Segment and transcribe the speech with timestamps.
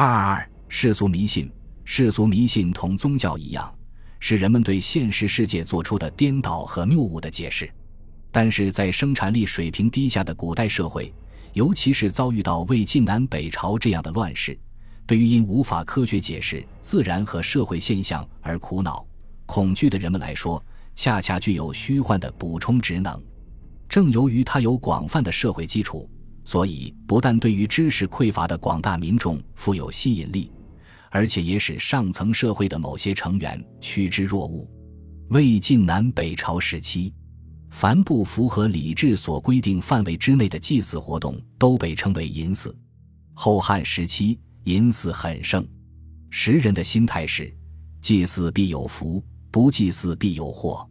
[0.00, 1.52] 二二二世俗迷信，
[1.84, 3.70] 世俗迷信同宗教一样，
[4.18, 7.70] 是人们对现实世界做出的颠倒和谬误的解释。
[8.32, 11.12] 但是在生产力水平低下的古代社会，
[11.52, 14.58] 尤其是遭遇到魏晋南北朝这样的乱世，
[15.06, 19.06] 对于因无法科学解释自然和社会现象而苦恼、
[19.44, 20.64] 恐惧的人们来说，
[20.94, 23.22] 恰恰具有虚幻的补充职能。
[23.86, 26.08] 正由于它有广泛的社会基础。
[26.50, 30.50] 所以，不但对于知识匮乏的广大民众富有吸引力，
[31.08, 34.68] 而且也使上层社会的某些成员趋之若鹜。
[35.28, 37.14] 魏晋南北朝时期，
[37.70, 42.76] 凡不符合礼制所规定范围之内的祭祀活动，都被称为淫祀。
[43.32, 45.64] 后汉时期，淫祀很盛，
[46.30, 47.56] 时人的心态是：
[48.00, 50.84] 祭祀必有福，不祭祀必有祸，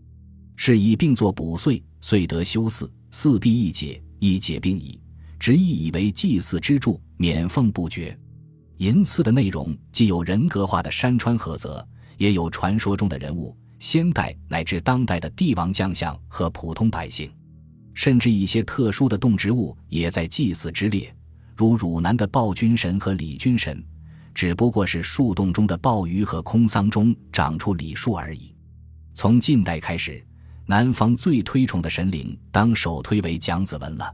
[0.55, 4.97] 是以病作补岁，岁得修祀，祀必易解，易解病矣。
[5.39, 8.17] 执意以为祭祀之柱，免奉不绝。
[8.77, 11.85] 银祀的内容既有人格化的山川菏泽，
[12.17, 17.31] 也有传说中的人物、先代乃至当代的帝王将相和普通百姓，
[17.93, 21.13] 甚至一些特殊的动植物也在祭祀之列，
[21.55, 23.83] 如汝南的暴君神和李君神，
[24.33, 28.53] 只不过是树洞中的鲍鱼和空桑中长出李树而已。
[29.13, 30.25] 从近代开始，
[30.65, 34.13] 南方最推崇的神灵当首推为蒋子文了。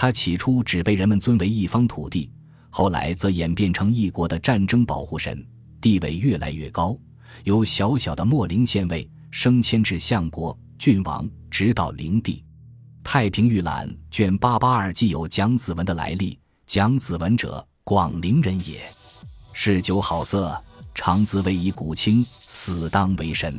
[0.00, 2.30] 他起初只被人们尊为一方土地，
[2.70, 5.46] 后来则演变成一国的战争保护神，
[5.78, 6.96] 地位越来越高，
[7.44, 12.36] 由小小的秣陵县尉升迁至相国、郡王，直到灵帝。
[13.04, 18.80] 《太平御览》卷八八二记有蒋子文的来历：蒋子文者，广陵人也，
[19.52, 20.58] 嗜酒好色，
[20.94, 23.54] 常自谓以古卿，死当为神。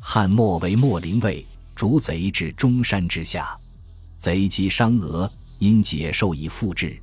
[0.00, 1.46] 汉末为秣陵尉，
[1.76, 3.56] 逐贼至中山之下，
[4.18, 5.30] 贼击伤俄。
[5.60, 6.98] 因解受以复之，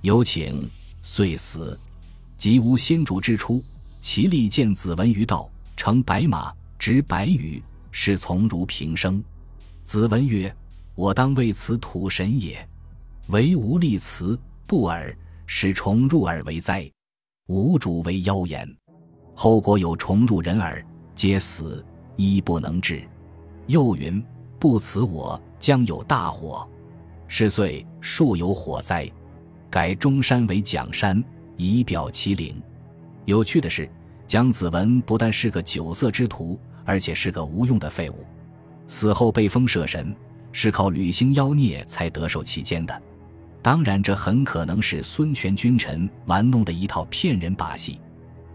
[0.00, 0.68] 有请，
[1.02, 1.78] 遂死。
[2.36, 3.62] 即无先主之初，
[4.00, 9.22] 其力见子文于道，乘白马，执白羽，是从如平生。
[9.84, 10.52] 子文曰
[10.96, 12.68] ：“我当为此土神也，
[13.28, 14.36] 唯吾立辞
[14.66, 16.90] 不尔，使虫入耳为灾，
[17.46, 18.68] 吾主为妖言。
[19.32, 21.86] 后果有虫入人耳，皆死，
[22.16, 23.08] 医不能治。
[23.68, 24.20] 又云：
[24.58, 26.68] 不辞我，将有大火。”
[27.34, 29.10] 是岁数有火灾，
[29.70, 31.24] 改中山为蒋山，
[31.56, 32.62] 以表其灵。
[33.24, 33.90] 有趣的是，
[34.26, 38.26] 蒋子文不但是个酒色之徒，而且是个无用的废物。
[38.86, 40.14] 死后被封社神，
[40.52, 43.02] 是靠履行妖孽才得受其间的。
[43.62, 47.98] 当然，这很可能是孙权君臣玩弄的一套骗人把戏。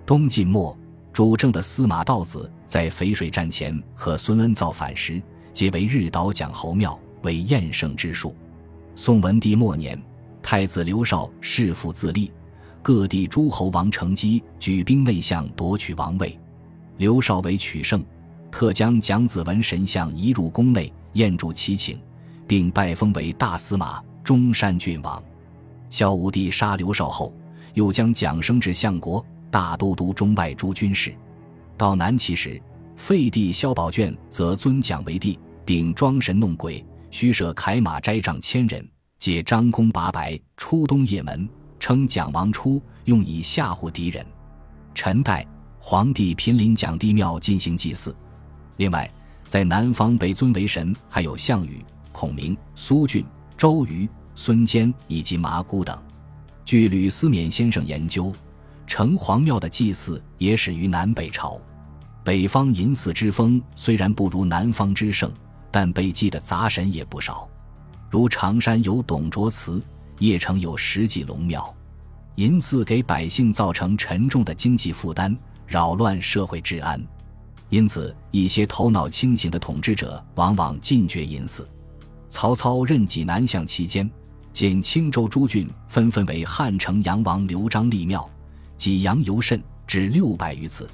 [0.06, 0.78] 东晋末，
[1.12, 5.20] 主政的司马道子在淝水战前和孙恩造反时，
[5.52, 8.36] 皆为日岛蒋侯庙，为厌胜之术。
[9.00, 9.96] 宋文帝末年，
[10.41, 12.31] 太子刘绍弑父自立，
[12.81, 16.38] 各地诸侯王乘机举兵内向夺取王位。
[16.97, 18.03] 刘绍为取胜，
[18.50, 22.02] 特将蒋子文神像移入宫内，宴祝其请，
[22.47, 25.24] 并拜封为大司马、中山郡王。
[25.91, 27.31] 孝武帝杀刘绍后，
[27.75, 31.13] 又将蒋升至相国、大都督中外诸军事。
[31.78, 32.59] 到南齐时，
[32.96, 36.84] 废帝萧宝卷则尊蒋为帝，并装神弄鬼。
[37.09, 38.88] 虚设铠马斋帐千人，
[39.18, 41.47] 借张弓拔白，出东掖门，
[41.79, 44.25] 称蒋王出，用以吓唬敌人。
[44.94, 45.45] 陈代
[45.79, 48.16] 皇帝频临蒋帝庙进行祭祀。
[48.78, 49.09] 另外，
[49.47, 53.25] 在南方被尊为神还有项羽、孔明、苏峻、
[53.57, 55.97] 周瑜、孙坚以及麻姑等。
[56.66, 58.34] 据吕思勉先生研究，
[58.85, 61.59] 城隍庙的祭祀也始于南北朝。
[62.24, 65.31] 北方淫祀之风虽然不如南方之盛。
[65.70, 67.48] 但被祭的杂神也不少，
[68.10, 69.82] 如常山有董卓祠，
[70.20, 71.74] 邺城有石祭龙庙，
[72.36, 75.36] 淫祀给百姓造成沉重的经济负担，
[75.66, 77.02] 扰乱社会治安。
[77.70, 81.68] 因此，一些头脑清醒的统治者往往禁绝淫祀。
[82.30, 84.10] 曹操任济南相期间，
[84.54, 88.28] 见青州诸郡纷纷为汉城阳王刘璋立庙，
[88.78, 90.90] 济阳尤甚，至六百余次。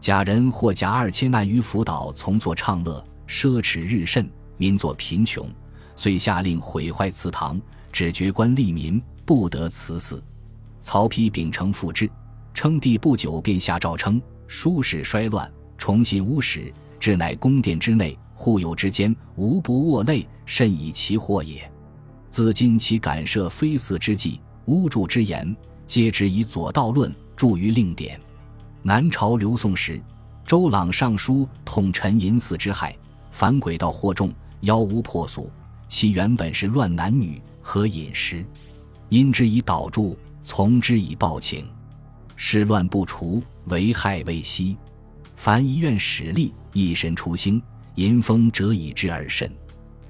[0.00, 3.04] 贾人或甲二千万于福岛，从作畅乐。
[3.26, 5.48] 奢侈日甚，民作贫穷，
[5.94, 7.60] 遂下令毁坏祠堂，
[7.92, 10.22] 只绝官吏民不得辞祀。
[10.82, 12.08] 曹丕秉承复制，
[12.54, 21.68] 称帝不久便下诏称：书史衰乱，重新屋史，至乃宫殿之内，户友之间，无不卧泪，甚以其祸也。
[22.30, 25.56] 自今其敢设非祀之计，巫祝之言，
[25.86, 28.20] 皆只以左道论著于令典。
[28.82, 30.00] 南朝刘宋时，
[30.46, 32.96] 周朗上书统陈淫祀之害。
[33.36, 35.50] 反轨道惑众，妖巫破俗。
[35.88, 38.42] 其原本是乱男女和饮食，
[39.10, 41.68] 因之以导助，从之以报请。
[42.34, 44.74] 事乱不除，为害未息。
[45.36, 47.60] 凡一愿使力，一神出兴，
[47.96, 49.52] 淫风折以之而甚。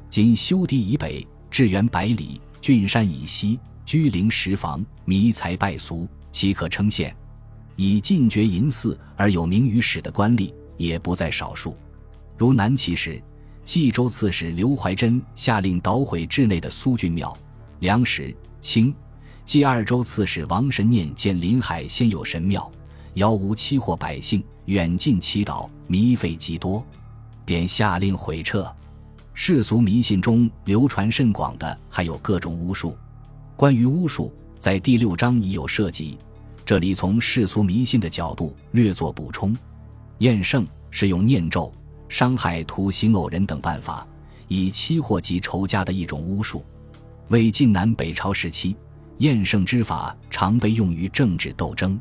[0.08, 7.12] 今修堤以北，至远百里，郡山以西，居陵十房，迷财败俗，岂可称县？
[7.74, 11.76] 以禁绝淫祀而有名于史的官吏也不在少数。
[12.38, 13.22] 如南齐时，
[13.64, 17.36] 冀州刺史刘怀真下令捣毁治内的苏郡庙。
[17.80, 18.94] 梁时、清、
[19.44, 22.70] 冀二州刺史王神念见临海先有神庙，
[23.14, 26.84] 妖无期惑百姓，远近祈祷，迷费极多，
[27.44, 28.70] 便下令毁撤。
[29.32, 32.96] 世俗迷信中流传甚广的还有各种巫术。
[33.54, 36.18] 关于巫术，在第六章已有涉及，
[36.64, 39.56] 这里从世俗迷信的角度略作补充。
[40.18, 41.70] 验圣是用念咒、
[42.08, 44.06] 伤害图形偶人等办法，
[44.48, 46.64] 以期货及仇家的一种巫术。
[47.28, 48.76] 魏晋南北朝时期，
[49.18, 51.98] 验圣之法常被用于政治斗争。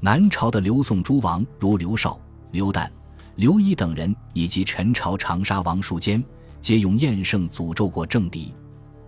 [0.00, 2.18] 南朝的刘宋诸王如刘绍、
[2.50, 2.88] 刘旦、
[3.36, 6.22] 刘仪等人，以及陈朝长沙王树坚。
[6.60, 8.54] 皆用验圣诅咒过政敌，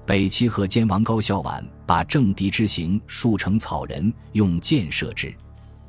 [0.05, 5.35] 北齐河间王高孝婉把政敌之刑树成草人，用箭射之。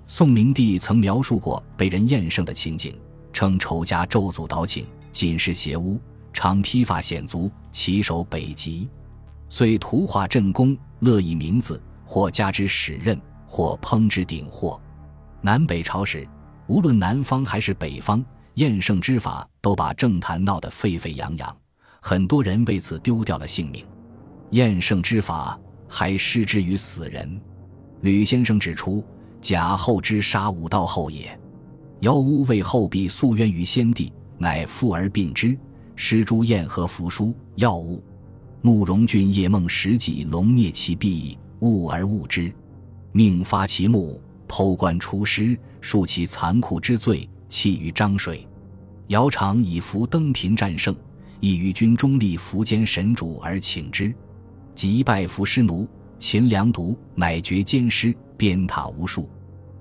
[0.06, 2.98] 宋明帝曾描述过被人验圣的情景，
[3.38, 6.02] 称仇家咒诅祷请，尽是邪巫，
[6.34, 8.90] 常披发显足，骑守北极，
[9.48, 14.82] 遂图画镇宫，乐以名字，或加之使刃，或烹之鼎货。
[15.40, 16.28] 南北朝时，
[16.66, 18.26] 无论南方还是北方。
[18.56, 21.56] 厌胜之法都把政坛闹得沸沸扬扬，
[22.02, 23.86] 很多人为此丢掉了性命。
[24.50, 27.40] 厌胜之法还施之于死人。
[28.02, 29.06] 吕先生指出
[29.40, 31.40] ：“假后之杀武道后也，
[32.02, 35.58] 妖巫为后壁诉冤于先帝，乃复而并之，
[35.96, 38.04] 施诸验和符书药物。
[38.62, 42.54] 慕容俊夜梦时己龙啮其臂，误而误之，
[43.12, 48.46] 命发其目，剖棺出尸，述其残酷之罪。”弃于漳水，
[49.08, 50.94] 姚常以伏登平战胜，
[51.40, 54.14] 亦于军中立苻坚神主而请之，
[54.76, 55.88] 即拜伏师奴。
[56.20, 59.30] 秦良独乃绝奸尸，鞭挞无数，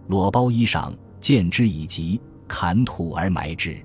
[0.07, 0.93] 裸包衣裳，
[1.26, 3.76] 见之以疾，砍土而埋之。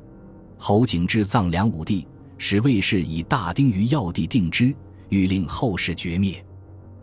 [0.59, 2.07] 侯景之葬梁武帝，
[2.37, 4.71] 使卫士以大丁于要地定之，
[5.09, 6.45] 欲令后世绝灭。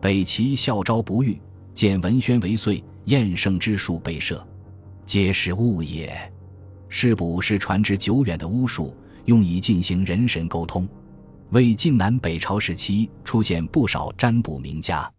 [0.01, 1.43] 北齐孝昭不遇，
[1.75, 4.41] 见文宣为岁，验圣之术被赦，
[5.05, 6.17] 皆是误也。
[6.89, 8.95] 尸卜是传之久远的巫术，
[9.25, 10.89] 用以进行人神沟通。
[11.51, 15.13] 魏晋南北朝时期出现不少占卜名家。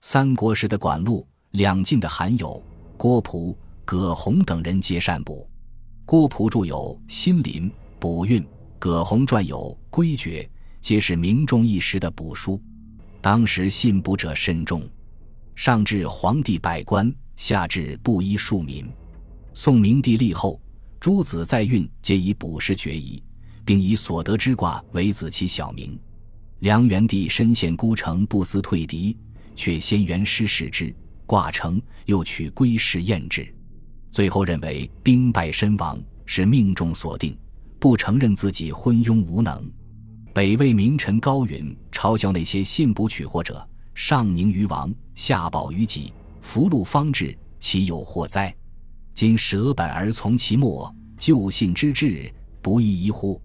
[0.00, 2.62] 三国时的管路，两晋的韩友、
[2.96, 3.58] 郭璞、
[3.90, 5.50] 葛洪等人皆善卜。
[6.06, 7.64] 郭璞著有《心林》
[7.98, 8.40] 《卜运》，
[8.78, 9.56] 葛洪撰有
[9.90, 10.48] 《归诀》，
[10.80, 12.62] 皆是名重一时的卜书。
[13.20, 14.88] 当时信卜者甚众，
[15.56, 18.88] 上至皇帝百官，下至布衣庶民。
[19.54, 20.60] 宋明帝立后。
[21.00, 23.20] 诸子在运，皆以卜筮决疑，
[23.64, 25.98] 并以所得之卦为子其小名。
[26.60, 29.18] 梁元帝身陷孤城，不思退敌，
[29.56, 30.94] 却先元师使之，
[31.26, 33.52] 卦成，又取归氏验之，
[34.10, 37.36] 最后认为兵败身亡是命中所定，
[37.78, 39.70] 不承认自己昏庸无能。
[40.32, 48.54] 北魏名臣高允嘲笑那些信卜取货者：上宁于王，下保于己，福禄方至，其有祸哉？
[49.14, 52.32] 今舍本而从其末，就信之至，
[52.62, 53.40] 不亦疑乎？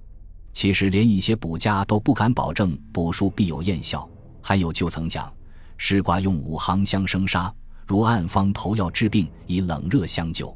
[0.53, 4.07] 其实连一些卜家都不敢保证卜术必有验效。
[4.41, 5.31] 还有就曾讲，
[5.77, 7.53] 师卦用五行相生杀，
[7.87, 10.55] 如暗方投药治病，以冷热相救，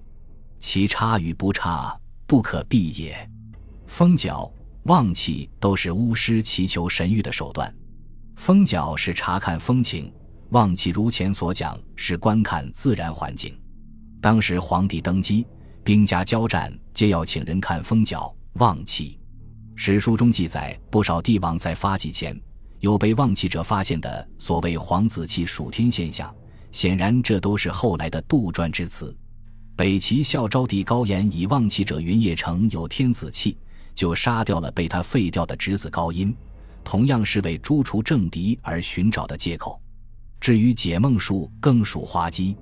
[0.60, 1.98] 其差与不差，
[2.28, 3.30] 不可避也。
[3.88, 4.52] 风角、
[4.84, 7.74] 旺气都是巫师祈求神谕的手段。
[8.36, 10.14] 风角是查看风情，
[10.50, 13.58] 旺气如前所讲是观看自然环境。
[14.22, 15.48] 当时皇帝登基，
[15.84, 19.18] 兵家交战，皆要请人看风角望气。
[19.76, 22.38] 史书中记载，不少帝王在发迹前
[22.80, 26.34] 有被望气者发现的所谓“皇子气属天”现象。
[26.72, 29.16] 显然，这都是后来的杜撰之词。
[29.80, 33.58] 北齐孝昭帝高言以望气者云邺城有天子气，
[33.96, 36.36] 就杀掉了被他废掉的侄子高音，
[36.84, 39.82] 同样是为诛除政敌而寻找的借口。
[40.42, 42.58] 至于解梦术，更属滑稽。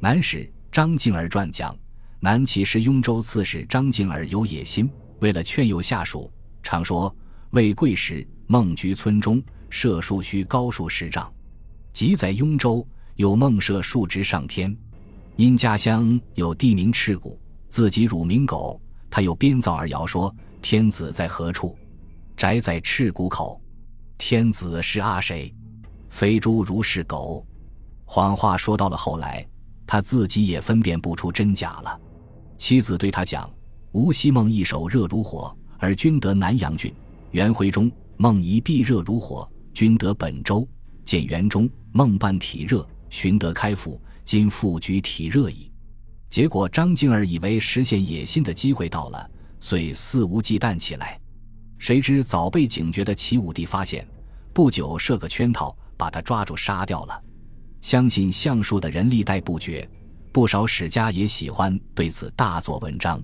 [0.00, 0.50] 南史。
[0.72, 1.76] 张敬儿传讲，
[2.18, 4.90] 南齐时雍州刺史张敬儿有野心，
[5.20, 7.14] 为了劝诱下属，常说
[7.52, 11.30] ：“为贵时，孟居村中射树须高数十丈。”
[11.92, 14.74] 即在雍州有梦射树直上天。
[15.36, 17.36] 因家乡有地名赤谷，
[17.68, 21.76] 自己乳名狗，他又编造而谣说：“天子在何处？
[22.36, 23.60] 宅在赤谷口。
[24.16, 25.52] 天子是阿谁？
[26.08, 27.44] 非猪如是狗。”
[28.06, 29.44] 谎话说到了后来。
[29.86, 32.00] 他自己也分辨不出真假了。
[32.56, 33.48] 妻子对他讲
[33.92, 36.90] ：“吴希孟一手热如火，而君得南阳郡；
[37.32, 40.66] 元徽中，梦一臂热如火，君得本州；
[41.04, 45.70] 见元中，梦半体热，寻得开府，今复举体热矣。”
[46.30, 51.20] 结果张敬儿以为实现野心的机会到了，遂肆无忌惮起来。
[51.78, 54.04] 谁知早被警觉的齐武帝发现，
[54.52, 57.22] 不久设个圈套，把他抓住杀掉了。
[57.80, 59.88] 相信相术的人历代不绝，
[60.32, 63.22] 不少史家也喜欢对此大做文章。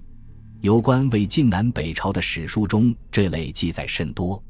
[0.61, 4.41] 有关魏晋南北朝的史书中，这类记载甚多。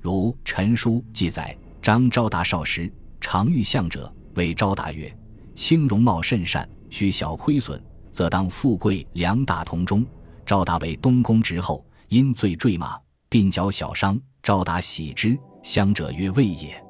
[0.00, 2.90] 如《陈书》记载，张昭达少时，
[3.20, 5.14] 常遇相者，谓昭达曰
[5.60, 7.78] ：“卿容貌甚善，须小亏损，
[8.10, 10.02] 则当富贵良大同中。”
[10.46, 12.98] 赵达为东宫直后，因罪坠马，
[13.28, 14.18] 鬓角小伤。
[14.42, 16.82] 赵达喜之，相者曰：“魏也。”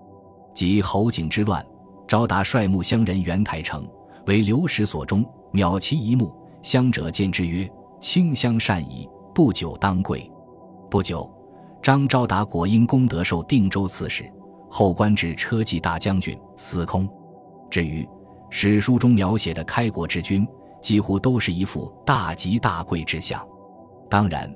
[0.54, 1.66] 及侯景之乱。
[2.06, 3.84] 赵达率木乡人袁台城，
[4.28, 6.32] 为流矢所中，秒其一目。
[6.62, 7.68] 乡者见之曰
[8.00, 10.30] ：“清香善矣，不久当贵。”
[10.88, 11.28] 不久，
[11.82, 14.32] 张昭达果因功德受定州刺史，
[14.70, 17.08] 后官至车骑大将军、司空。
[17.68, 18.08] 至于
[18.50, 20.46] 史书中描写的开国之君，
[20.82, 23.40] 几乎都是一副大吉大贵之相。
[24.08, 24.52] 当然，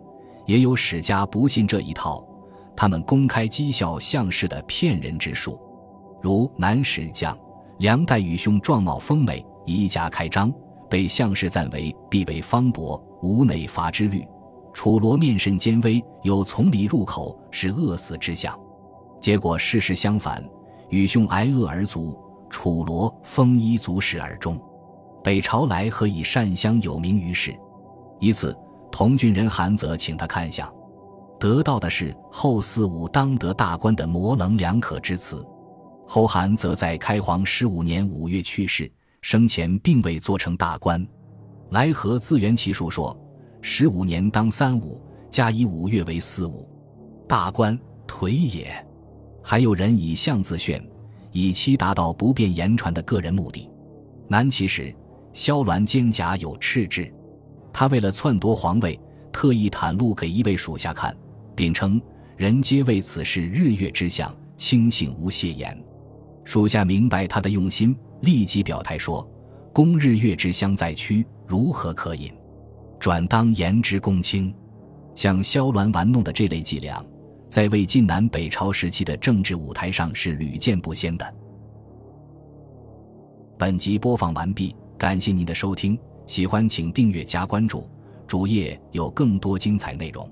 [0.46, 2.26] 也有史家不信这一套，
[2.76, 5.58] 他们公开讥笑项氏的骗人之术，
[6.20, 7.36] 如南史将。
[7.78, 10.52] 梁代与兄壮貌丰美，一家开张，
[10.88, 14.24] 被项氏赞为必为方伯，无内伐之虑。
[14.72, 18.56] 楚罗面甚坚威，有从里入口，是饿死之相。
[19.20, 20.44] 结果事实相反，
[20.88, 22.16] 与兄挨饿而卒，
[22.54, 24.56] 楚罗丰衣足食而终。
[25.24, 27.52] 北朝来何以善相有名于世？
[28.20, 28.56] 一次，
[28.92, 30.72] 同郡人韩泽请他看相，
[31.40, 35.44] 得到的是后四五当得大官的模棱两可之词。
[36.06, 38.88] 后韩则在开皇十五年五月去世，
[39.20, 41.04] 生前并未做成大官。
[41.70, 43.18] 来和自圆其数说：
[43.62, 46.68] 十五年当三五，加以五月为四五，
[47.26, 48.72] 大官颓也。
[49.42, 50.80] 还有人以相自炫，
[51.34, 53.68] 以期达到不便言传的个人目的。
[54.28, 54.94] 南齐时，
[55.32, 57.12] 萧鸾肩胛有赤痣，
[57.72, 58.98] 他为了篡夺皇位，
[59.32, 61.14] 特意袒露给一位属下看，
[61.56, 62.00] 并称
[62.36, 65.76] 人皆为此事日月之相，轻信无谢言。
[66.44, 69.28] 属下明白他的用心，立即表态说
[69.74, 72.32] ：“公日月之相在屈，如何可饮？
[73.00, 74.54] 转当言之公卿。”
[75.16, 77.04] 像萧鸾玩弄的这类伎俩，
[77.54, 81.34] 在魏晋南北朝时期的政治舞台上是屡见不鲜的。
[83.56, 85.96] 本集播放完毕，感谢您的收听，
[86.26, 87.88] 喜欢请订阅加关注，
[88.26, 90.28] 主页有更多精彩内容。